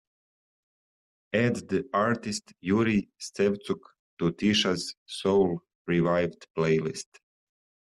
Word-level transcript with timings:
Add 1.31 1.57
the 1.69 1.87
artist 1.93 2.53
Jurij 2.63 3.07
Szewczuk 3.19 3.81
to 4.17 4.31
tisha's 4.31 4.95
soul 5.05 5.61
revived 5.85 6.47
playlist. 6.57 7.19